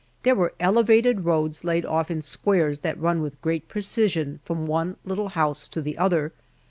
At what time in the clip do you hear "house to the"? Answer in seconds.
5.29-5.95